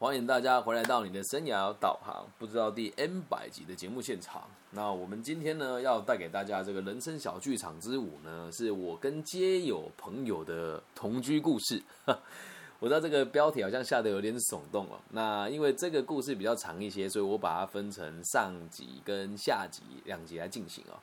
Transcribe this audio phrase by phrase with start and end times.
[0.00, 4.48] 欢迎大家回来到你的生涯导航，不知道第 N 百集的节目现场。
[4.70, 11.82] 那我们今天呢，要带给大家这个人生小剧场之舞呢，是我跟街友朋友的同居故事。
[12.80, 14.98] 我知道这个标题好像下的有点耸动了。
[15.10, 20.96] 那因为这个故事比较长一些，所以我把它分成上集跟下集两集来进行哦。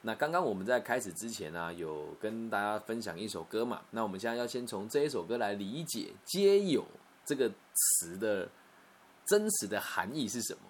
[0.00, 3.82] 那刚刚我们在开始之前呢，有跟大家分享一首歌嘛？
[3.90, 6.82] 那我们现在要先从这一首歌来理解“街友”
[7.28, 8.48] 这个词的
[9.26, 10.60] 真实的含义是什么。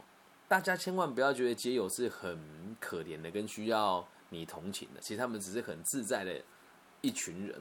[0.47, 5.01] 大家千万不要觉得街友是很可怜的，跟需要你同情的。
[5.01, 6.43] 其实他们只是很自在的
[7.01, 7.59] 一群人。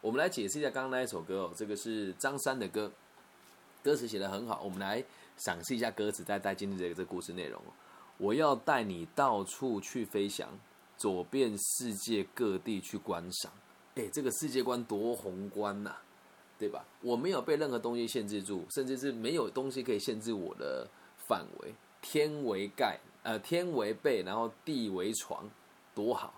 [0.00, 2.90] 我们来解释一下刚刚那一首歌哦，这个是张三的歌，
[3.84, 4.62] 歌词写的很好。
[4.62, 5.04] 我们来
[5.36, 7.62] 赏析一下歌词，再带进入这个这故事内容。
[8.16, 10.48] 我要带你到处去飞翔。
[10.96, 13.52] 走遍世界各地去观赏，
[13.94, 15.94] 哎，这个世界观多宏观呐，
[16.58, 16.84] 对吧？
[17.02, 20.88] 我没有被任何东西限制住，甚至是没有东西可以限制我的
[21.28, 21.72] 范围。
[22.00, 25.48] 天为盖，呃，天为被，然后地为床，
[25.94, 26.34] 多好，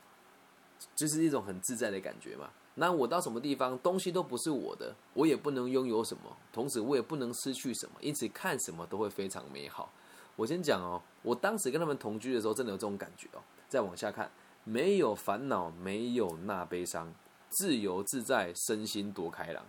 [0.94, 2.50] 就是一种很自在的感觉嘛。
[2.74, 9.92] 那我到什么地方，东西都不是我的，我也不能拥有什么，同时我也不能失去什么，因此看什么都会非常美好。
[10.36, 13.42] 我先讲哦，我当时跟他们同居的时候，真的有这种感觉哦。
[13.68, 14.30] 再往下看。
[14.62, 17.12] 没有烦恼，没有那悲伤，
[17.48, 19.64] 自由自在，身心多开朗。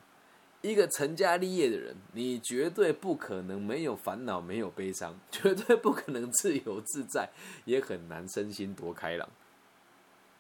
[0.62, 7.30] 一个成家立业的人，你绝对不可能没有烦恼，没有悲伤， 绝对不可能自由自在，
[7.66, 9.28] 也很难身心多开朗，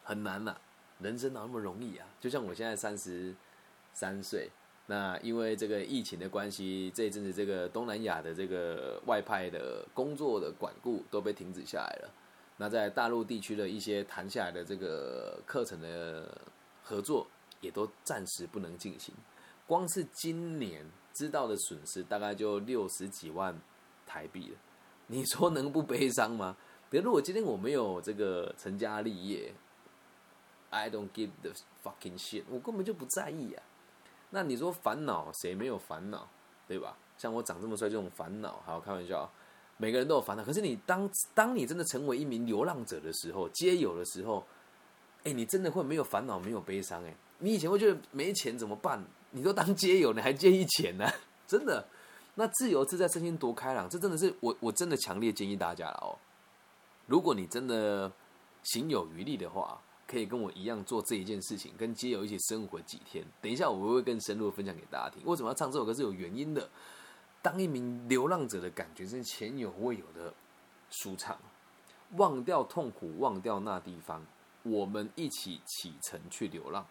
[0.03, 0.55] 很难呐。
[1.00, 2.08] 人生哪那么容易啊？
[2.19, 3.33] 就像我现在三十
[3.94, 4.52] 三岁，
[4.86, 12.13] 那因为这个疫情的关系，这一阵子这个东南亚的这个外派的工作的管顾都被停止下来了。
[12.58, 16.39] 那在大陆地区的一些谈下来的这个课程的
[16.83, 17.25] 合作，
[17.61, 19.16] 也都暂时不能进行。
[19.72, 23.58] 光是今年知道的损失，大概就六十几万
[24.05, 24.58] 台币了。
[25.08, 26.58] 你说能不悲伤吗？
[26.91, 29.53] 比如，如果今天我没有这个成家立业
[30.72, 31.51] ，I don't give the
[31.81, 33.63] fucking shit，我根本就不在意啊。
[34.31, 36.28] 那你说烦恼，谁没有烦恼，
[36.67, 36.97] 对吧？
[37.17, 39.31] 像我长这么帅，这种烦恼，好开玩笑。
[39.78, 44.46] 每个人都有烦恼，可是你当当你真的成为一名流浪者的时候，皆有的时候，
[45.24, 49.04] 哎，你真的会没有烦恼，没有悲伤，哎，你以前会觉得没钱怎么办？
[49.32, 51.08] 你都当街友，你还介意钱呢？
[51.48, 51.86] 真的，
[52.36, 56.18] 那自由自在，身心多开朗，这真的是我我真的强烈建议大家了哦。
[57.08, 58.12] 如果你真的
[58.64, 63.24] 行有余力的话，可以跟我一样做这一件事情，跟街友一起生活几天。
[63.42, 65.26] 等一下我会更深入的分享给大家听。
[65.26, 66.70] 为什么要唱这首歌是有原因的。
[67.42, 70.34] 当一名流浪者的感觉是前有未有的
[70.90, 71.38] 舒畅，
[72.18, 74.24] 忘掉痛苦，忘掉那地方，
[74.63, 76.85] 我们一起启程去流浪。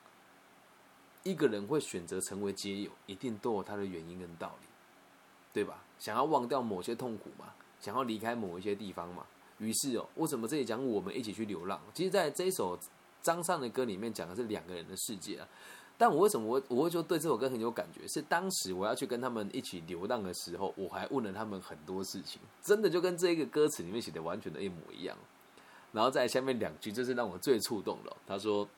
[1.22, 4.66] 一个人会选择成为街友，一定都有他的原因跟道理，
[5.52, 5.84] 对吧？
[5.98, 9.26] 想要忘掉某些痛苦嘛，想要离开某一些地方嘛。
[9.58, 11.78] 于是哦，为什么这里讲我们一起去流浪？
[11.92, 12.78] 其实，在这一首
[13.20, 15.46] 张善的歌里面讲的是两个人的世界啊。
[15.98, 18.08] 但我为什么我我会说对这首歌很有感觉？
[18.08, 25.14] 是当时我要去跟他们一起流浪的时候，我还问了他们很多事情，真的就跟这一个歌词里面写的完全的一模一样。
[25.92, 28.16] 然后在下面两句，这是让我最触动的。
[28.26, 28.68] 他说：“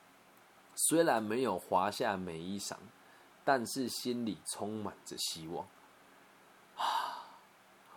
[0.75, 2.75] 虽然没有华夏美衣裳，
[3.45, 5.67] 但是心里充满着希望。”
[6.77, 7.29] 啊！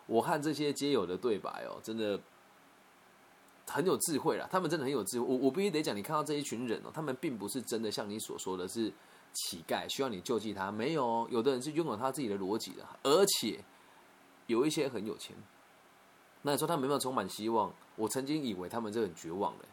[0.05, 2.19] 我看这些街友的对白哦，真的
[3.67, 4.47] 很有智慧了。
[4.51, 5.25] 他们真的很有智慧。
[5.27, 8.93] 我我必须得讲，你看到这一群人哦，他们并不是真的像你所说的是。
[9.37, 10.71] 乞丐需要你救济他？
[10.71, 13.61] 没有，有的人是拥有他自己的逻辑的，而且
[14.47, 15.35] 有一些很有钱。
[16.45, 17.73] 那你说他没有充满希望？
[17.95, 19.65] 我曾经以为他们是很绝望的，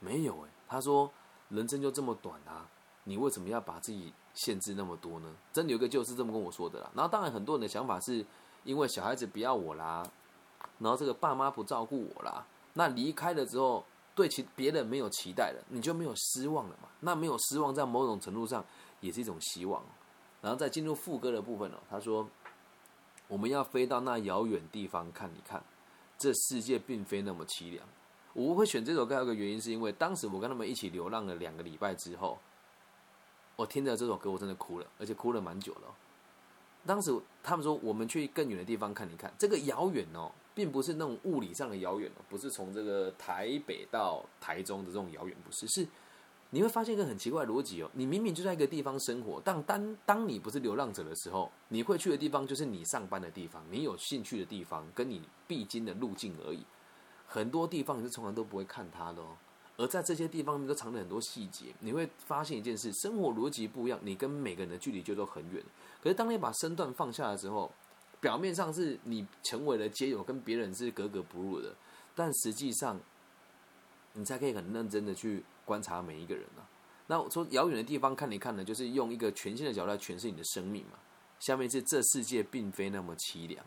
[0.00, 0.48] 没有哎。
[0.66, 1.10] 他说
[1.50, 2.66] ：“人生就这么短啊，
[3.04, 6.90] 你为什么要把自己限制那么多呢？”真的有个就是这么跟我说的啦。
[6.94, 8.24] 然后当然很多人的想法是
[8.64, 10.02] 因为小孩子不要我啦，
[10.78, 16.88] 然后这个爸妈不照顾我啦，那离开了之后对其别人没有期待了，你就没有失望了嘛？
[17.00, 18.64] 那没有失望，在某种程度上。
[19.00, 19.82] 也是一种希望，
[20.40, 21.78] 然后再进入副歌的部分了。
[21.90, 22.26] 他说
[23.28, 25.62] ：“我们要飞到那遥远地方看一看，
[26.24, 27.86] 这世界并非那么凄凉。”
[28.32, 32.38] 我会选这首歌，有个原因是因为当时我跟他们一起流浪了两个礼拜之后，
[33.56, 35.94] 我听着这首歌，我真的哭了，而且哭了蛮久了。
[36.84, 45.86] 当时他们说我们去更远的地方看一看，这个遥远哦，并不是那种物理上的遥远哦，不是从这个台北到台中的这种遥远，不是是。
[46.54, 56.64] 你会发现一个很奇怪的逻辑哦，你明明就在一个地方生活，但当当你不是流浪者的时候，你会去的地方就是你上班的地方，你有兴趣的地方，跟你必经的路径而已。
[57.26, 59.36] 很多地方你是从来都不会看它的哦，
[59.76, 61.74] 而在这些地方都藏了很多细节。
[61.80, 65.60] 你会发现一件事：生活逻辑不一样，你跟每个人的距离就都很远。
[66.00, 67.68] 可是当你把身段放下的时候，
[68.20, 71.74] 表面上是你成为了街友，跟别人是格格不入的，
[72.14, 73.00] 但实际上，
[74.12, 76.66] 你才可以很认真的去观察每一个人啊。
[77.06, 80.98] 那从遥远的地方看一看呢，就是用一个全新的角度来诠释你的生命嘛。
[81.40, 83.62] 下面是这世界并非那么凄凉，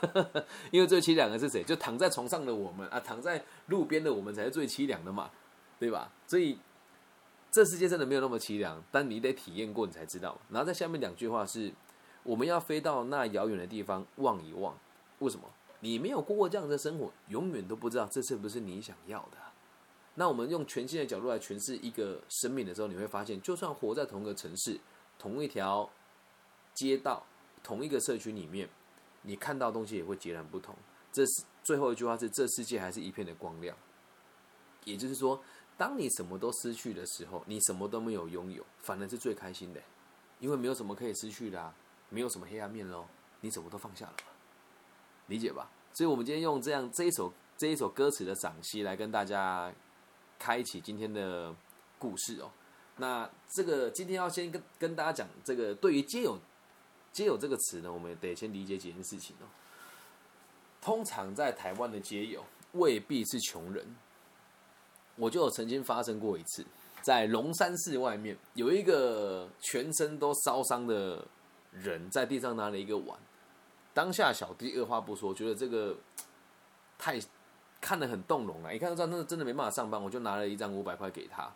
[0.72, 1.62] 因为最凄凉的是谁？
[1.62, 5.30] 就躺在床上的我们啊，躺在路边的我们才是最凄凉的嘛，
[5.78, 6.10] 对吧？
[6.26, 6.58] 所以
[7.50, 10.40] 这世界真的没有那么凄凉，但你得体验过，你才知道。
[10.48, 11.70] 然后在下面两句话是：
[12.22, 14.74] 我们要飞到那遥远的地方望一望。
[15.18, 15.44] 为什么？
[15.80, 19.36] 你没有过过这样的生活，永远都不知道这是不是你想要的。
[20.18, 24.78] 那我们用全新的角度来诠释一个生命的时候，你会发现，就算活在同一个城市，
[25.18, 25.88] 同一条。
[26.74, 27.26] 街道
[27.60, 28.68] 同一个社区里面，
[29.22, 30.72] 你看到东西也会截然不同。
[31.12, 33.76] 这是最后一句话是：这世界还是一片的光亮。
[34.84, 35.42] 也就是说，
[35.76, 39.82] 当你什么都失去的时候，你什么都没有拥有，反而是最开心的，
[40.38, 41.74] 因为没有什么可以失去的啊，
[42.10, 43.04] 没有什么黑暗面喽，
[43.40, 44.14] 你什么都放下了，
[45.26, 45.68] 理解吧？
[45.92, 49.74] 所以，我们今天用这样这一首这一首歌词的赏析来跟大家
[50.38, 51.54] 开启今天的
[51.98, 52.50] 故事哦。
[52.96, 56.38] 那这个今天要先跟跟大家讲这个对于街友。
[57.10, 59.46] 街友这个词呢，我们得先理解几件事情哦。
[60.80, 63.96] 通常在台湾的街友未必是穷人。
[65.16, 66.64] 我就有曾经发生过一次，
[67.02, 71.26] 在龙山寺外面有一个全身都烧伤的
[71.72, 73.18] 人在地上拿了一个碗。
[73.92, 75.96] 当下小弟二话不说，觉得这个
[76.96, 77.18] 太
[77.80, 81.50] 看得很动容了，一看就知道那真的没办法上班，我就拿了一张五百块给他。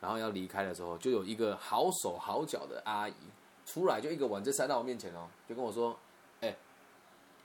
[0.00, 3.14] 然后要离开的时候，就有一个好手好脚的阿姨。
[3.66, 5.96] 出来就一个碗就塞到我面前哦，就跟我说
[6.40, 6.56] ：“哎，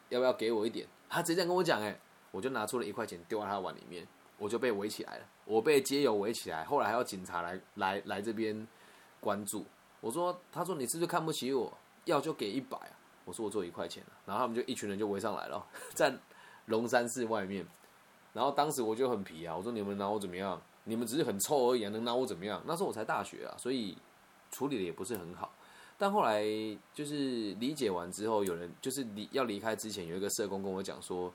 [0.10, 1.96] 要不要给我一点？”他直接这样跟我讲，哎，
[2.32, 4.08] 我就拿出了一块钱丢在他碗里面，
[4.40, 8.68] 我就被围起来了，我被街友围起来，后来还有警察来来来这边
[9.20, 9.66] 关注。
[10.00, 11.72] 我说：“他说你是不是看不起我？
[12.06, 12.94] 要就给一百啊！”
[13.26, 15.64] 我说：“我做一块钱然后他们就一群人就围上来了，
[15.94, 16.12] 在
[16.68, 17.68] 龙山寺外面。
[18.36, 20.62] 然后当时我就很皮啊，我说：“你们拿我怎么样？
[20.84, 22.62] 你们只是很臭而已，能拿我怎么样？
[22.68, 23.98] 那时候我才大学啊，所以
[24.52, 25.52] 处理的也不是很好。”
[25.98, 26.44] 但后来
[26.94, 31.34] 就是理解完之后，有人就是离要离开之前，有一个社工跟我讲说，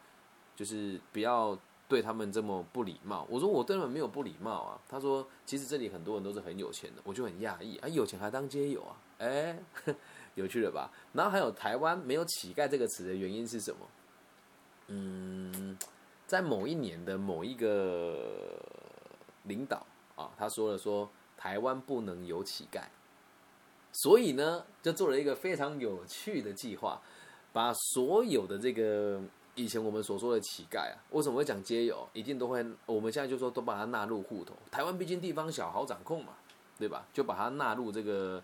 [0.55, 1.58] 就是不要
[1.88, 3.26] 对他们这么不礼貌。
[3.31, 4.79] 我说我对他们没有不礼貌啊。
[4.87, 9.58] 他说其实这里很多人都是很有钱的，我就很讶异啊，有钱还当街友啊，哎，
[10.37, 10.93] 有趣了吧？
[11.14, 13.88] 然后还有台湾没有乞丐这个词的原因是什么？
[14.88, 15.79] 嗯，
[16.31, 18.56] 在某一年的某一个
[19.43, 19.85] 领导
[20.15, 22.82] 啊，他说了说台湾不能有乞丐。
[23.91, 27.03] 所以呢，就做了一个非常有趣的计划，
[27.53, 29.21] 把所有的这个
[29.56, 34.55] 以前我们所说的乞丐啊，为什么会讲街友，一定都会，我们现在就说都把它纳入户头。
[34.71, 36.35] 台湾毕竟地方小，好掌控嘛，
[36.79, 37.05] 对吧？
[37.12, 38.41] 就把它纳入这个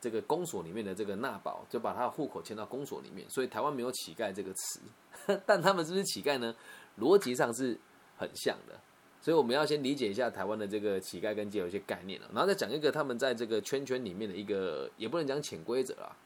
[0.00, 3.28] 这个公所里面的这个纳保，就把他的户口迁到公所里面。
[3.28, 4.80] 所以台湾没有乞丐这个词，
[5.44, 6.54] 但他们是不是乞丐呢？
[6.98, 7.78] 逻辑上是
[8.16, 8.78] 很像的。
[9.22, 16.16] 所以我们要先理解一下台湾的这个乞丐跟街友一些概念了，然后再讲一个他们在这个圈圈里面的一个，也不能讲潜规则啦。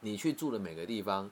[0.00, 1.30] 你去住的每个地方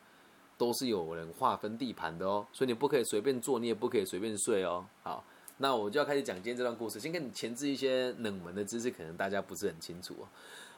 [0.58, 4.85] 都是有人划分地盘的哦，所以你不可以随便坐，你也不可以随便睡哦。
[5.03, 5.25] 好，
[5.56, 10.29] 那我就要开始讲今天这段故事，先跟你前置一些冷门的知识，可能大家不是很清楚哦。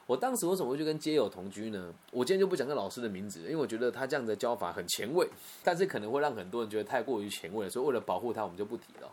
[0.09, 1.93] 我当时为什么会去跟街友同居呢？
[2.11, 5.29] 我今天就不讲个老师的名字，因为我觉得他这样的教法很前卫，
[5.63, 9.11] 但是可能会让很多人觉得太过于前卫，所以为了保护他，我们就不提了。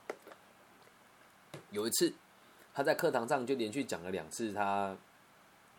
[1.70, 2.10] 有一次，
[2.72, 4.96] 他在课堂上就连续讲了两次，他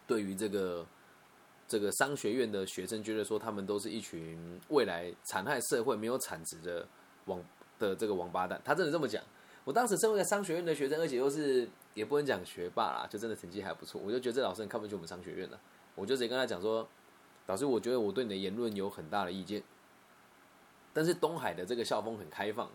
[0.06, 0.86] 对于这个
[1.68, 6.88] 这个商学院的学生，觉得说他们都是一群未来残害社会、没有产值的
[7.26, 7.44] 王
[7.80, 8.62] 的这个王八蛋。
[8.64, 9.24] 他真的这么讲。
[9.68, 15.60] 我当时身为一个商学院的学生，而且又是也不能讲学霸啦，就真的成绩还不错，我就觉得这老师很看不起我们商学院的。
[15.94, 16.88] 我就直接跟他讲说
[17.48, 19.62] ：“老师，我觉得我对你的言论有很大的意见，
[20.94, 22.72] 但是东海的这个校风很开放。”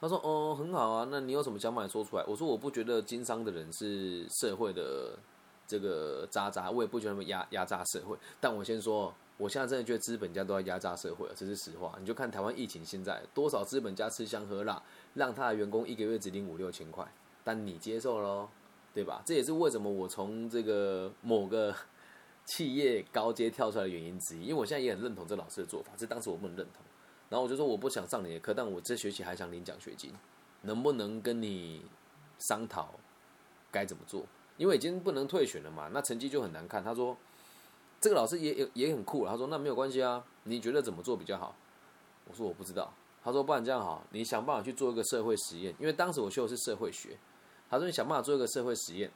[0.00, 5.18] 他说：“哦，很好啊，那你有什么想法说出来？”我说：“我不觉得经商的人是社会的
[5.66, 8.16] 这个渣渣，我也不觉得他们压压榨社会。
[8.40, 11.96] 但我先说，我现在真的觉得资本家都要压榨社会了，这是实话。
[11.98, 14.82] 你就看台湾疫情现在多少资本家吃香喝辣，
[15.14, 17.10] 让他的员工一个月只领五六千块，
[17.42, 18.46] 但你接受喽，
[18.92, 19.22] 对吧？
[19.24, 21.74] 这也是为什么我从这个某个
[22.44, 24.42] 企业高阶跳出来的原因之一。
[24.42, 26.84] 因为我现在也很认同这老师的做法，这当时我不能认同。”
[27.30, 30.12] 然后我就说我不想上你的课，但我这学期还想领奖学金，
[30.62, 31.86] 能不能跟你
[32.40, 32.92] 商讨
[33.70, 34.26] 该怎么做？
[34.58, 36.84] 因为已经不能退选了嘛，那成绩就很难看。
[36.84, 37.16] 他说
[38.00, 41.54] 这个老师也也也很酷了他说那没有关系啊，你觉得怎么做比较好？
[42.26, 42.92] 我说我不知道。
[43.22, 47.18] 他说不然这样好，你想办法去做一个社会实验，因为当时我修的是社会学。
[47.68, 49.10] 他说你想办法做一个社会实验，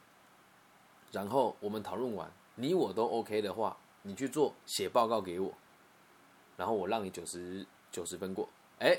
[1.11, 5.51] 然后我们讨论完，你我都 OK 的话，你去做写报告给我。
[6.55, 8.95] 然后我让你九十九十分过，哎，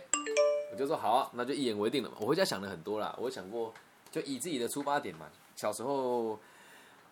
[0.72, 2.16] 我就说好啊，那就一言为定了嘛。
[2.20, 3.72] 我回家想了很多啦，我想过
[4.10, 6.36] 就以自己的出发点嘛，小时候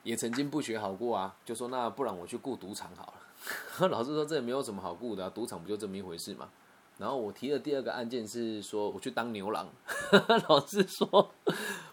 [0.05, 3.89] 也曾经不学好过啊，就说那不然我去雇赌场好了。
[3.89, 6.49] 老师说这也没有什么好雇的，赌场不就这么一回事嘛。
[6.97, 9.69] 然后我提的第二个案件是说我去当牛郎，
[10.49, 11.35] 老师说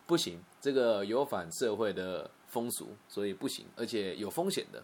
[0.06, 4.84] 不行，这个有反社会的风俗，所以不行，而且有风险的。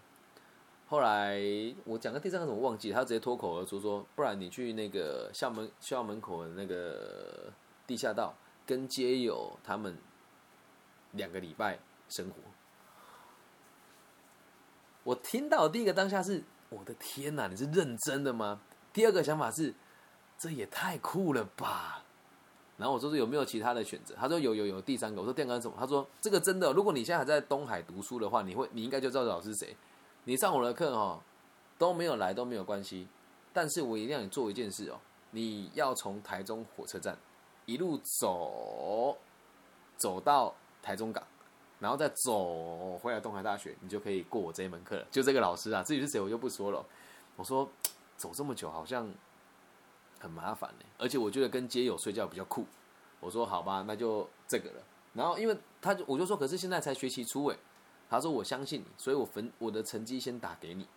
[0.88, 1.40] 后来
[1.84, 7.52] 我讲个第三个怎么忘记，他直接脱口而出说，不然你去那个校门校门口的那个
[7.86, 8.34] 地下道
[8.66, 9.96] 跟街友他们
[11.12, 12.34] 两个礼拜生活。
[15.08, 18.60] 我听到第一个当下是我的天哪，你是认真的吗？
[18.92, 19.74] 第二个想法是。
[20.40, 22.00] 这也太酷了吧！
[22.76, 24.14] 然后我说是有没有其他的选择？
[24.14, 25.20] 他说有有有第三个。
[25.20, 25.74] 我说电杆什么？
[25.76, 29.76] 他说这个真的，如果你现在还在东海读书的话，你会你应该就知道老师谁。
[30.22, 31.20] 你上我的课哦，
[31.76, 33.08] 都没有来都没有关系，
[33.52, 35.00] 但是我一定要你做一件事哦，
[35.32, 37.18] 你要从台中火车站
[37.66, 39.18] 一路走
[39.96, 41.26] 走到台中港，
[41.80, 45.06] 然后再走回来东海大学，你就可以过我这一门课了。
[45.10, 46.84] 就这个老师啊，至于是谁我就不说了。
[47.36, 47.68] 我说
[48.16, 49.08] 走这么久好像。
[50.20, 52.66] 很麻烦呢，而且我觉得跟街友睡觉比较酷。
[53.20, 54.82] 我说好吧，那就这个了。
[55.14, 57.56] 然后因为他就我就说，可是现在才学期初诶。
[58.10, 60.88] 他说我相信你，所以我分我的成绩先打给你，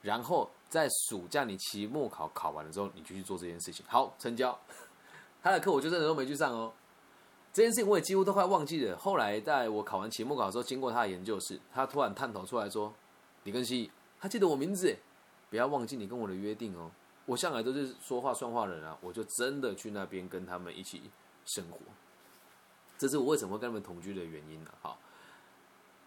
[0.00, 3.84] 然后在暑假你期末考考完了之后，你就去做这件事情。
[3.86, 4.58] 好，成交。
[5.42, 6.72] 他的课我就真的都没去上哦。
[7.58, 8.96] 这件事情我也几乎都快忘记了。
[8.96, 12.94] 后来在我考完期末考的时候，经过他的研究室，他突然探头出来说
[13.42, 14.96] ：“李根熙，他记得我名字，
[15.50, 16.88] 不要忘记你跟我的约定哦。”
[17.26, 21.10] 我向来都是说话算话人啊，我就真的去那边跟他们一起
[21.44, 21.78] 生活，
[22.96, 24.70] 这是我为什么跟他们同居的原因呢？
[24.80, 24.96] 好，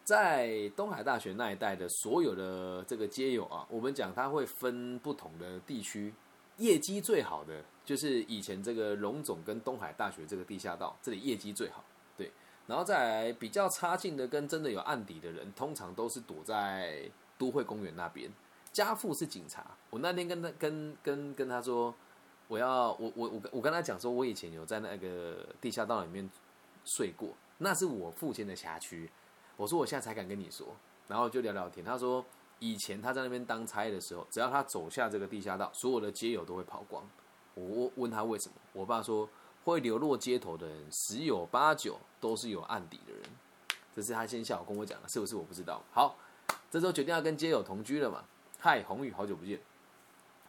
[0.05, 6.13] 在东海大学那一带的所有的这个街友啊，我们讲他会分不同的地区，
[6.61, 11.83] 业绩最好的就是以前这个龙总跟东海大学这个地下道，这里业绩最好，
[12.15, 12.31] 对，
[12.67, 18.31] 然后再来比较差劲的跟真的有案底的人，通常都是躲在都会公园那边。
[18.71, 21.93] 家父是警察，我那天跟他跟跟跟他说，
[22.47, 26.29] 我要我我我我跟他讲说，我以前有在那个地下道里面
[26.85, 29.09] 睡过，那是我父亲的辖区。
[29.57, 30.67] 我说我现在才敢跟你说，
[31.07, 31.85] 然后就聊聊天。
[31.85, 32.23] 他说
[32.61, 37.03] 以前他在那边当差的时候，只要他走下这个地下道，所有的街友都会跑光。
[37.55, 39.27] 我问他为什么，我爸说
[39.63, 43.23] 会流落街头的人十有八九都是有案底的人。
[43.95, 45.81] 这是他先下午跟我讲的，是不是我不知道。
[45.91, 46.15] 好，
[46.69, 48.23] 这时候决定要跟街友同居了嘛。
[48.59, 49.59] 嗨，红宇，好久不见。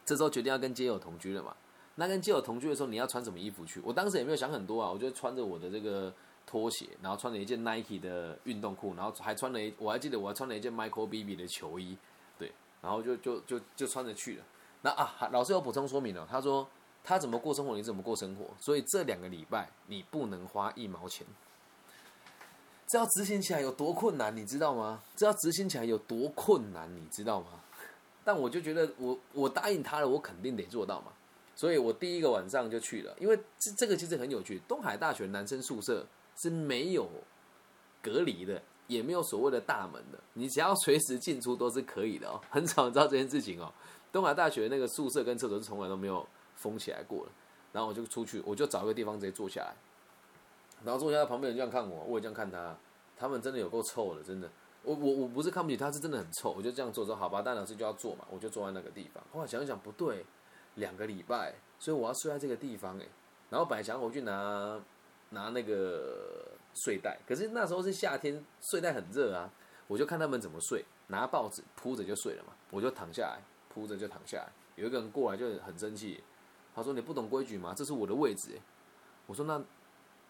[0.05, 1.55] 这时候决定要跟街友同居了嘛？
[1.95, 3.81] 那跟街友同居的时候，你要穿什么衣服去？
[3.83, 6.13] 我当时也没有想很多啊，我就穿着我的这个
[6.45, 11.97] 拖鞋，然后穿了一件 Nike 的运动裤，然后还穿了一，我还记得我还穿了一件 Michael B B 的球衣，
[12.37, 14.43] 对，然后就就就就穿着去了。
[14.81, 16.67] 那啊，老师有补充说明了，他说
[17.03, 21.25] 他怎么过生活，你怎么过生活，所以这两个礼拜你不能花一毛钱。
[22.85, 25.01] 这要执行起来有多困难，你知道吗？
[25.15, 27.47] 这要执行起来有多困难，你知道吗？
[28.23, 31.07] 但我就觉得，我我答应他了，我肯定得做到嘛。
[31.55, 34.61] 所以我第一个晚上就去了，因为这这个其实很有趣。
[34.67, 37.09] 东海大学男生宿舍是没有
[38.01, 42.41] 隔离的，也没有所谓的大门的，你只要随时进出都是可以的哦。
[42.49, 43.71] 很少知道这件事情哦。
[44.11, 47.31] 东海大学那个宿舍跟厕所是从来都没有封起来过的。
[47.71, 49.75] 然后我就出去，我就找一个地方直接坐下来，
[50.85, 52.77] 然后坐下来，旁边人这样看我，我也这样看他，
[53.17, 54.47] 他们真的有够臭的，真的。
[54.83, 56.51] 我我我不是看不起他，是真的很臭。
[56.51, 59.23] 我就这样做说好吧，但老师就要做嘛，我就坐在那个地方。
[59.33, 60.23] 后来想一想不对，
[60.75, 63.07] 两个礼拜，所以我要睡在这个地方哎。
[63.49, 64.79] 然后本来想回去拿
[65.33, 69.49] 拿那个睡袋，可是那时候是夏天，睡袋很热啊。
[69.87, 72.53] 我就看他们怎么睡，拿报纸铺着就睡了嘛。
[72.71, 74.47] 我就躺下来，铺着就躺下来。
[74.75, 76.23] 有一个人过来就很生气，
[76.73, 77.73] 他说：“你不懂规矩吗？
[77.75, 78.57] 这是我的位置。”
[79.27, 79.61] 我说：“那。”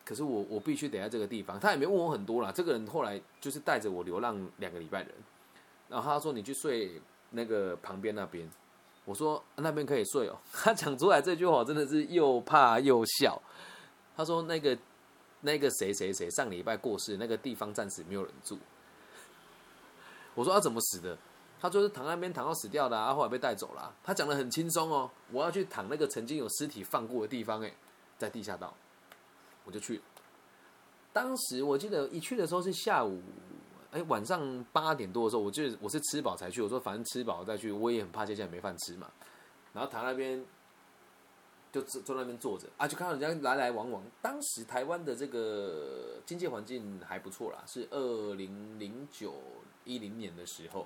[0.06, 2.52] 可是我我必须得在这个地方，他也没问我很多啦。
[2.52, 5.18] 这个人后来就是带着我流浪两个礼拜的人，
[5.88, 8.52] 然后他说你去睡那个旁边那边，
[9.06, 10.38] 我说那边可以睡哦。
[10.52, 13.42] 他讲出来这句话真的是又怕又笑。
[14.18, 14.78] 他说那个
[15.44, 18.58] 那个谁谁谁上礼拜过世，那个地方暂时没有人住。
[20.34, 21.16] 我说他怎么死的？
[21.62, 23.96] 他说是躺那边躺到死掉的，啊，后来被带走了。
[24.04, 27.74] 他讲的很轻松哦，我要去躺那个曾经有尸体放过的地方，哎，
[28.18, 28.74] 在地下道。
[29.64, 30.02] 我就去，
[31.14, 33.22] 当时我记得一去的时候是下午，
[33.92, 36.62] 哎，晚上八点多的时候，我就我是吃饱才去。
[36.62, 39.10] 我说反正吃饱再去，我也很怕接下来没饭吃嘛。
[39.72, 40.44] 然后躺那边，
[41.74, 44.02] 就坐坐那边坐着啊，就看到人家来来往往。
[44.22, 49.34] 当时台湾的这个经济环境还不错啦，是二零零九
[49.84, 50.86] 一零年的时候，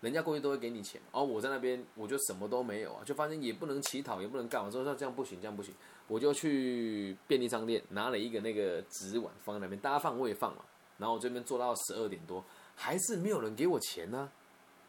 [0.00, 5.72] 人家过去都会给你钱，而、我在那边我就什么都没有啊，就发现也不能乞讨，也不能干嘛，说说这样不行，这样不行，
[6.08, 10.64] 我就去便利商店拿了一个那个纸碗放在那边，大家放我也放嘛，
[10.98, 14.28] 然后我这边做到十二点多，还是没有人给我钱呢、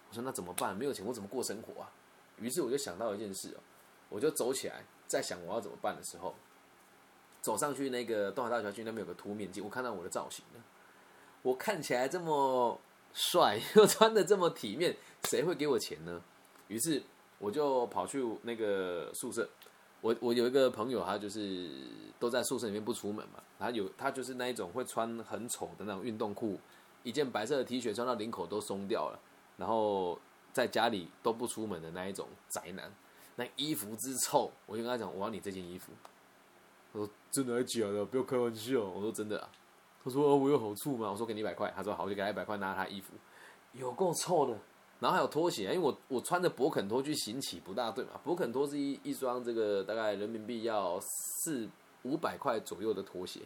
[0.10, 0.76] 我说那怎么办？
[0.76, 1.92] 没有钱我怎么过生活啊？
[2.40, 3.62] 于是我就想到一件事哦，
[4.10, 6.34] 我就走起来，在想我要怎么办的时候，
[7.42, 10.62] 走上去那个东海大桥区那边有个凸面镜，我看到我的造型了，
[11.42, 12.80] 我看起来这么
[13.14, 14.96] 帅， 又穿的这么体面，
[15.26, 16.22] 谁会给我钱呢？
[16.68, 17.04] 于是
[17.38, 19.48] 我就跑去那个宿舍，
[20.02, 21.70] 我我有一个朋友，他就是
[22.20, 26.60] 都在宿舍里面不出门嘛，他有他就是那一种会穿很丑的那种运动裤，
[27.04, 29.20] 一件白色的 T 恤穿到领口都松掉了，
[29.58, 30.20] 然后
[30.52, 32.92] 在家里都不出门的那一种宅男，
[33.36, 35.92] 那衣服之臭，我就跟他讲，我要你这件衣服。
[36.94, 38.06] 他说真的还假的？
[38.06, 38.82] 不要开玩笑。
[38.84, 39.50] 我说真的啊。
[40.04, 41.10] 他说、我有好处吗？
[41.12, 41.74] 我说给你一百块。
[41.76, 43.14] 他说好，我就给他一百块，拿他衣服，
[43.74, 44.58] 有够臭的。
[45.00, 48.12] 然后还有拖鞋，因为我我穿着勃肯拖去行乞不大对嘛。
[48.24, 51.68] 勃肯拖是一一双这个大概人民币要四
[52.04, 53.42] 五百块左右的拖鞋，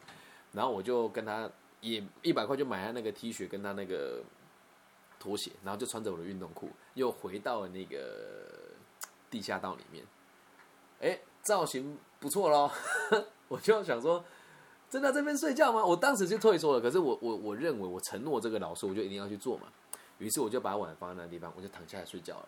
[0.51, 1.49] 然后我就跟他
[1.81, 4.21] 也一百块就买他那个 T 恤跟他那个
[5.19, 8.68] 拖鞋，然后就穿着我的运动裤，又回到了那个
[9.29, 10.05] 地下道里面。
[11.01, 12.71] 哎，造型不错咯，
[13.47, 14.23] 我就想说，
[14.89, 15.85] 真的这边睡觉吗？
[15.85, 19.67] 我当时就退缩了，可是我我我认为我承诺这个老师，我就一定要去做嘛。
[20.17, 22.47] 于是我就把碗放在那地方，我就躺下来睡觉了。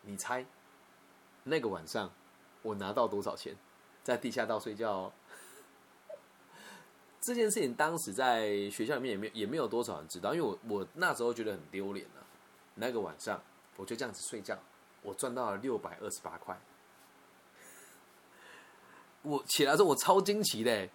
[0.00, 0.46] 你猜，
[1.42, 2.10] 那个晚上
[2.62, 3.54] 我拿到多少钱？
[4.02, 5.12] 在地下道睡觉、哦。
[7.20, 12.20] 这件事情当时在学校里面也没也没有多少人知道，因为我我那时候觉得很丢脸啊。
[12.74, 13.40] 那个晚上
[13.76, 14.58] 我就这样子睡觉，
[15.04, 16.58] 我赚到了六百二十八块。
[19.22, 20.88] 我起来之后我超惊奇的，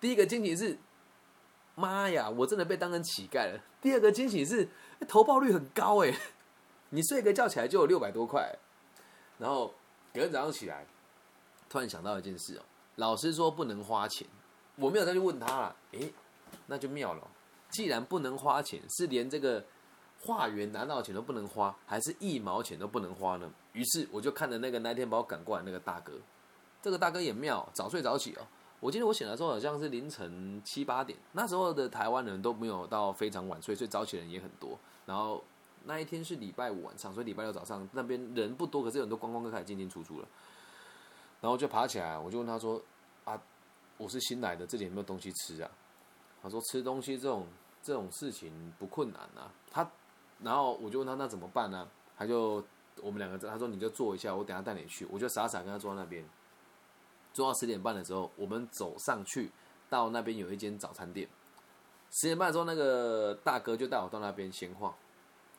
[0.00, 0.78] 第一个惊奇是，
[1.74, 3.60] 妈呀，我真的被当成乞丐了。
[3.80, 4.68] 第二个惊喜是
[5.08, 6.14] 投报率很高哎，
[6.90, 8.56] 你睡个觉起来就有六百多块，
[9.38, 9.74] 然后
[10.14, 10.86] 隔天早上起来，
[11.68, 12.62] 突然想到一件事哦，
[12.96, 14.26] 老师说不能花钱，
[14.76, 16.10] 我没有再去问他了，诶，
[16.66, 17.28] 那就妙了，
[17.68, 19.62] 既然不能花钱，是连这个
[20.24, 23.50] 化缘拿到钱都不能花，还是一毛钱都不能花呢？
[23.72, 26.14] 于是我就看着那个那天把我赶过来那个大哥，
[26.82, 28.46] 这个大哥也妙，早睡早起哦。
[28.80, 34.78] 我记得我醒来的时候好像是凌晨七八点，那时候的台湾人都没有到非常晚睡，所以早起的人也很多。
[35.06, 35.42] 然后
[35.84, 40.28] 那一天是礼拜五晚上，所以礼拜六早上那边人不多，可是有很多观光客开始进进出出了。
[41.40, 42.80] 然后就爬起来，我就问他说
[43.24, 43.38] ：“啊，
[43.98, 45.70] 我是新来的，这里有没有东西吃啊？”
[46.42, 47.46] 他说：“吃东西这种
[47.82, 49.90] 这种事情不困难啊。”他，
[50.42, 51.88] 然后我就问他那怎么办呢？
[52.16, 52.64] 他就
[53.02, 55.06] 我们两个他说你就坐一下，我等下带你去。
[55.10, 56.24] 我就傻傻跟他坐在那边。
[57.32, 59.50] 坐到十点半的时候，我们走上去，
[59.88, 61.28] 到那边有一间早餐店。
[62.10, 64.94] 十点半的时候，那个大哥就带我到那边闲晃，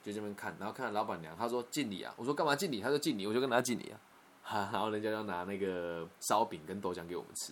[0.02, 2.80] 就这边看，然后看老板娘，他说敬礼啊，我说干嘛敬礼？
[2.82, 4.00] 他说敬礼，我就跟他敬礼啊，
[4.42, 7.52] 哈， 然后人家要拿那个烧饼跟豆浆给我们吃。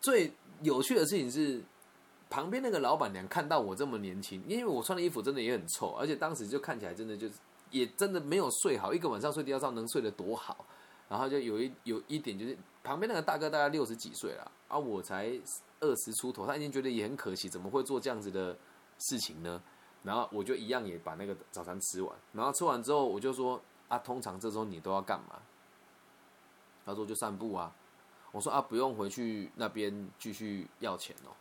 [0.00, 0.32] 最
[0.62, 1.62] 有趣的事情是，
[2.30, 7.34] 旁边那个老板娘看到我这么年轻，因为我穿的衣服真的也很臭，而且当时就看起来真的就是
[7.70, 10.64] 也真的没有睡好，一个晚上睡地上能睡得多好。
[11.08, 15.36] 然后就有一有一点就是旁边那个大哥大概六十几岁了啊，我才
[15.80, 18.56] 二十出头，他已经觉得也很可惜，怎么会做这样子的
[18.98, 19.60] 事情呢？
[20.04, 25.42] 然后我就一样也把那个早餐吃完，然后吃完之后我就说啊，通常这时候你都要干嘛？
[26.86, 27.74] 他说就散步啊。
[28.30, 31.34] 我说啊，不用回去那边继续要钱哦。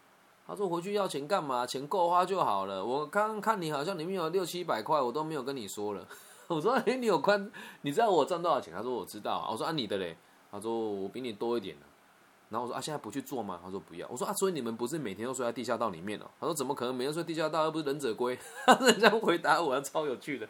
[0.49, 1.63] 他说回去要钱干嘛？
[1.63, 2.83] 钱够花就好了。
[2.83, 6.03] 我刚刚看你好像里面有六七百块，我都没有跟你说了。
[6.49, 7.51] 我说：“哎，你有关？
[7.81, 9.51] 你知道我赚多少钱？”他说：“我知道。”啊。
[9.51, 10.17] 我说：“啊，你的嘞？”
[10.51, 11.85] 他说：“我比你多一点呢。”
[12.49, 17.65] 然后我说：“啊，现在不去做吗？”他说：“不要。”我说：“啊，所以你们不是每天都睡在地下道里面哦？”他说：“怎么可能每天睡地下道？
[17.65, 18.35] 又不是忍者龟。
[18.65, 20.49] ”他这样回答我，超有趣的。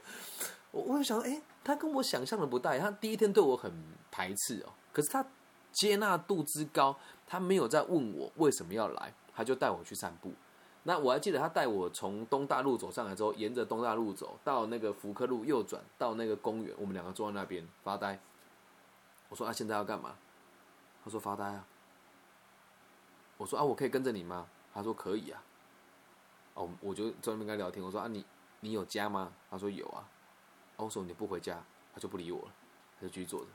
[0.72, 2.78] 我我就想，哎，他跟我想象的不大。
[2.80, 3.70] 他第一天对我很
[4.10, 5.26] 排斥哦，可是他
[5.74, 6.96] 接纳度之高，
[7.28, 10.34] 他没有在问我为什么要来，他就带我去散步。
[10.84, 18.20] 那我还记得他带我从东大路走上来之后，沿着东大路走到那个福科路右转到那个公园，我们两个坐在那边发呆。
[19.30, 20.18] 我说啊，现在要干嘛？
[21.06, 21.66] 他说发呆啊。
[23.38, 24.46] 我说啊，我可以跟着你吗？
[24.74, 25.42] 他说可以啊。
[26.56, 27.82] 哦，我就在那边跟他聊天。
[27.82, 28.26] 我说啊，你
[28.60, 29.32] 你有家吗？
[29.50, 30.04] 他说有啊。
[30.76, 32.52] 我说你不回家，他就不理我了，
[33.00, 33.48] 他就继续坐着。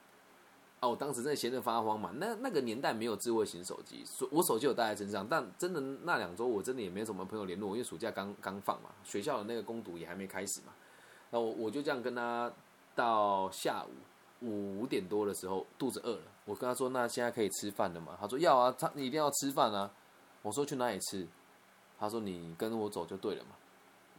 [0.85, 2.11] 啊，我当时真的闲得发慌嘛。
[2.16, 10.73] 那那个年代没有智慧型手机，我手机有带在身上，但真的那两周我真的也没什么朋友联络，因为暑假刚刚放嘛，学校的那个攻读也还没开始嘛。
[11.31, 12.53] 那我我就这样跟他
[12.94, 13.85] 到下
[14.40, 19.90] 午五点多的时候，肚子饿了，我跟他说：“那现在可以吃饭了吗？”他说：“要啊，他你一定要吃饭啊。”
[20.42, 21.27] 我说：“去哪里吃？”
[21.99, 23.51] 他说：“你跟我走就对了嘛。”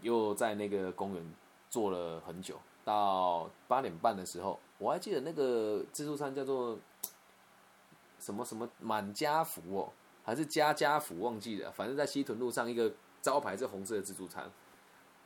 [0.02, 1.34] 又在那个公园
[1.70, 6.80] 坐了很久，到八点半的时候，我还记得那个自助餐叫做
[8.20, 9.92] 什么什么满家福哦，
[10.24, 14.50] 还是家家福忘记了，反正在西屯路上一个招牌是红色的自助餐。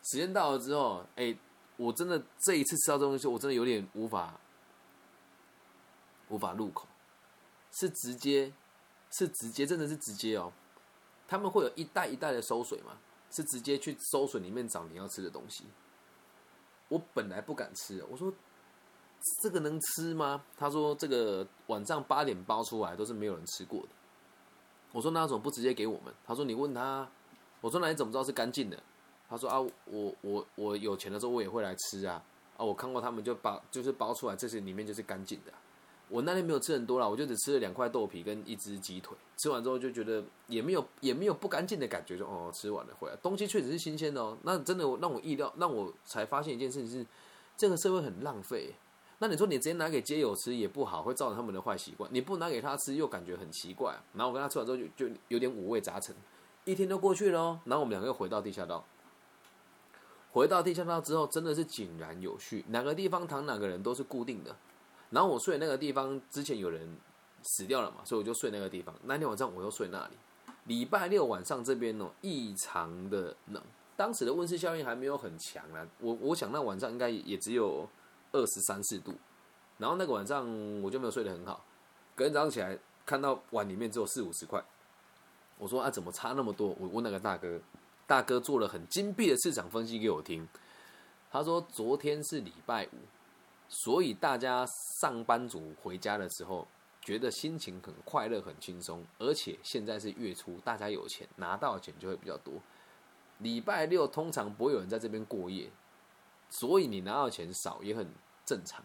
[0.04, 1.38] 时间到了之后，哎，
[1.76, 4.40] 我真的这一次吃到这东西，我真的有点无法
[6.30, 6.88] 无法入口，
[7.74, 8.52] 是直接
[9.12, 10.52] 是直接，真的是直接哦。
[11.28, 12.98] 他们会有一袋一袋的收水嘛？
[13.32, 15.66] 是直接去收水里面找你要吃的东西。
[16.90, 18.32] 我本来不敢吃，我说
[19.42, 20.44] 这个能吃吗？
[20.58, 23.90] 他说这个晚上八点包出来都是没有人吃过的。
[24.92, 26.14] 我说那怎么不直接给我们？
[26.26, 27.08] 他说你问他。
[27.62, 28.82] 我说那你怎么知道是干净的？
[29.30, 32.24] 他说啊，我我我有钱的时候我也会来吃啊
[32.56, 32.64] 啊！
[32.64, 35.52] 我看过他们就包就是包出来，这些里面就是干净的。
[36.10, 39.16] 我那天没有吃很多了，我就只吃了两块豆皮跟一只鸡腿。
[39.38, 44.38] 吃完之后就觉得也没有也没有不干净的感觉，就哦吃完了回来，东西确实是新鲜的哦。
[44.44, 47.06] 那真的让我意料，让我才发现一件事情是，
[47.56, 48.74] 这个社会很浪费。
[49.20, 52.10] 那你说你直接拿给街友吃也不好，会造成他们的坏习惯。
[52.14, 53.94] 你不拿给他吃又感觉很奇怪。
[54.14, 56.16] 然后我跟他吃完之后就就有点五味杂陈。
[56.66, 58.84] 一天都过去了哦，然后我们两个又回到地下道。
[60.32, 64.56] 回到地下道之后，真的是井然有序，哪个地方躺哪个人都是固定的。
[65.10, 66.96] 然后我睡那个地方之前有人
[67.44, 68.94] 死掉了嘛，所以我就睡那个地方。
[69.04, 70.14] 那天晚上我又睡那里。
[70.66, 73.64] 礼拜六晚上这边哦异常的冷，
[73.98, 75.88] 当时的温室效应还没有很强啊。
[76.00, 77.88] 我我想那晚上应该也只有
[78.32, 79.14] 二十三四度。
[79.80, 80.46] 然后那个晚上
[80.84, 81.66] 我就没有睡得很好，
[82.14, 84.64] 隔天早上起来看到碗里面只有四五十块。
[85.58, 86.76] 我说啊怎么差那么多？
[86.80, 87.60] 我问那个大哥，
[88.06, 90.48] 大哥做了很精辟的市场分析给我听。
[91.32, 92.98] 他说昨天是礼拜五。
[93.72, 94.66] 所以大家
[95.00, 96.68] 上班族回家的时候，
[97.02, 102.56] 觉得心情很快乐、很轻松，而且现在是月初，大家有钱拿到钱就会比较多。
[103.38, 105.70] 礼拜六通常不会有人在这边过夜，
[106.50, 108.08] 所以你拿到钱少也很
[108.44, 108.84] 正常。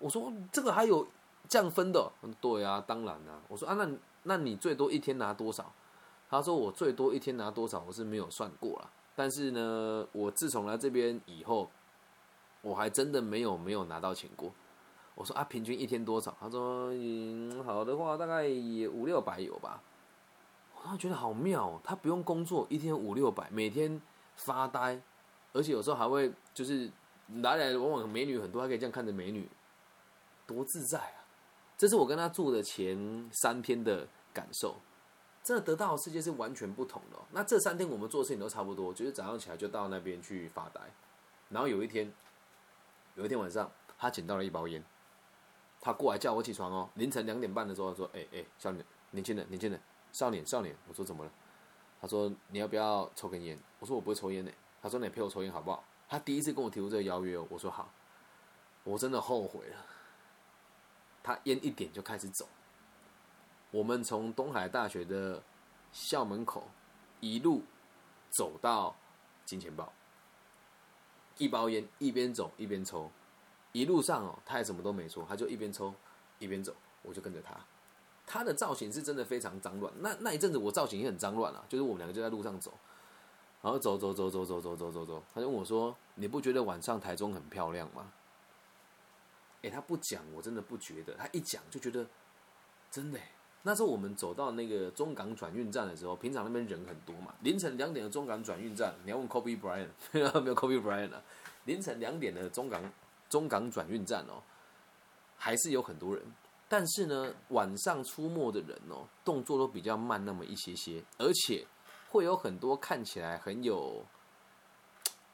[0.00, 1.06] 我说这个还有
[1.48, 2.12] 降分的？
[2.40, 3.40] 对啊，当然啊。
[3.46, 3.88] 我说啊，那
[4.24, 5.72] 那你最多一天拿多少？
[6.28, 8.90] 他说我最多一天拿多少，我是没有算过了。
[9.14, 11.70] 但是呢，我自从来这边以后。
[12.62, 14.52] 我还真的没有没有拿到钱过。
[15.14, 16.34] 我说啊，平均一天多少？
[16.40, 19.82] 他说，嗯，好的话大概也五六百有吧。
[20.90, 24.00] 我觉得好妙，他不用工作，一天五六百，每天
[24.36, 24.98] 发呆，
[25.52, 26.90] 而且有时候还会就是
[27.42, 29.46] 来来往往美女很多，还可以这样看着美女，
[30.46, 31.20] 多自在啊！
[31.76, 34.76] 这是我跟他住的前三天的感受，
[35.42, 37.18] 真的得到的世界是完全不同的。
[37.30, 40.80] 那这三天我们做的事情都差不多，就是早上起来就到那边去发呆，
[41.50, 42.10] 然后有一天。
[43.20, 44.82] 有一天晚上，他捡到了一包烟，
[45.78, 46.88] 他过来叫我起床哦。
[46.94, 49.78] 凌晨两点半的时候，他说：“哎哎，少年，年轻人，年轻人，
[50.10, 51.30] 少年，少年。”我说：“怎么了？”
[52.00, 57.36] 他说：“你要不要抽根烟？”我说：“我不会抽烟的。”他说：“你陪我抽烟好不好？”他第一次跟我提出这个邀约。
[57.50, 57.92] 我说：“好。”
[58.84, 59.76] 我真的后悔了。
[61.22, 62.48] 他烟一点就开始走。
[63.70, 65.42] 我们从东海大学的
[65.92, 66.66] 校门口
[67.20, 67.62] 一路
[68.30, 68.96] 走到
[69.44, 69.92] 金钱豹。
[71.40, 73.10] 一包烟，一边走一边抽，
[73.72, 75.94] 一路上哦，他也什么都没说，他就一边抽
[76.38, 77.58] 一边走，我就跟着他。
[78.26, 82.74] 他的造型是真的非常脏乱，那那一阵子我造型也很脏乱啊，就是我们两个就在路上走，
[83.62, 88.12] 然后走走走走走走走走走，他就问我说：“你不觉得晚上台中很漂亮吗？”
[89.62, 92.06] 哎，他不讲，我真的不觉得；他一讲就觉得
[92.90, 93.18] 真的。
[93.62, 97.34] 那时候我们走到那个中港转运站的时候，平常那边人很多嘛。
[97.42, 101.22] 凌晨两点的中港转运站，你要问 Kobe Bryant 没有 Kobe Bryant 啊？
[101.64, 102.82] 凌晨两点的中港
[103.28, 104.42] 中港转运站哦，
[105.36, 106.24] 还是有很多人。
[106.68, 111.66] 但是呢，晚上出没的人哦，动作都比较慢那么一些些，而且
[112.10, 114.02] 会有很多看起来很有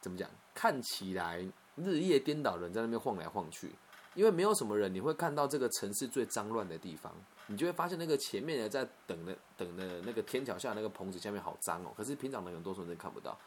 [0.00, 0.28] 怎么讲？
[0.52, 3.70] 看起来日夜颠倒的人在那边晃来晃去。
[4.16, 7.12] 因为没有什么人，你会看到这个城市最脏乱的地方。
[7.48, 13.38] 你就会发现那个前面的在等的等的那个天桥下那个棚子下面好脏哦，可是平常的人多数人看不到。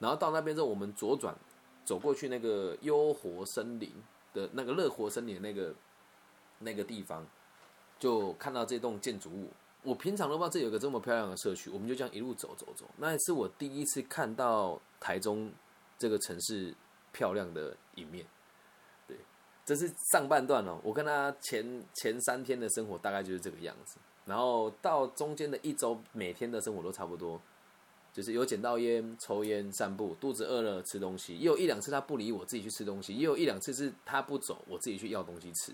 [0.00, 1.32] 然后到那边之后，我们左转
[1.84, 3.92] 走过去那个优活森林
[4.32, 5.72] 的那个乐活森林那个
[6.58, 7.24] 那个地方，
[8.00, 9.52] 就看到这栋建筑物。
[9.84, 12.86] 我平常都不知道这有个这么漂亮的社区，我们就这样一路走走走。
[12.96, 15.52] 那也是我第一次看到台中
[15.96, 16.74] 这个城市
[17.12, 18.26] 漂亮的一面。
[19.64, 23.96] 这是上半段哦，我跟他前前三天的生活大概就是这个样子，
[24.26, 27.40] 然后到中间的一周，每天的生活都差不多，
[28.12, 35.72] 就是有捡到烟、抽烟、散步，肚子饿了吃东西，也有一两次他不理我自己去吃东西，也有一两次是他不走，我自己去要东西吃。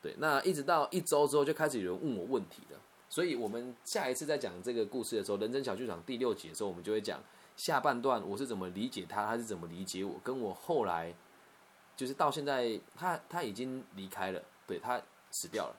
[0.00, 7.20] 对，那一直到一周之后，就开始有人问我问题了，所以我们下一次在讲这个故事的时候，《人生小剧场》第六集的时候，我们就会讲
[7.56, 11.14] 下半段我是怎么理解他，他是怎么理解我，跟我后来
[12.02, 15.76] 就是到现在，他他已经离开了，对他死掉了，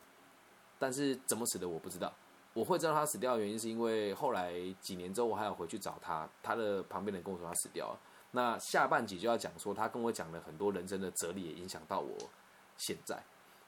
[0.79, 2.13] 但是怎么死的我不知道。
[2.53, 7.99] 我会知道他死掉的原因，是因为后来几年之后，我还要回去找他，他的旁边人跟我说他死掉了。
[8.31, 12.15] 那下半集就要讲说，他跟我讲了很多人生的哲理，也影响到我
[12.77, 13.21] 现在。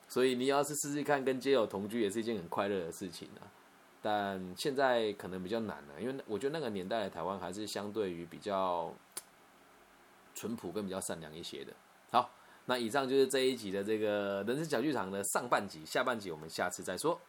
[0.08, 3.52] 所以你要是试试看跟街友同居，也是一件很快乐的事情啊。
[4.02, 8.94] 但现在可能比较难了，因为我觉得那个年代的台湾还是相对于比较
[10.34, 11.74] 淳朴跟比较善良一些的。
[12.12, 12.30] 好，
[12.66, 17.20] 那以上就是这一集的这个人生小剧场的上半集，下半集我们下次再说。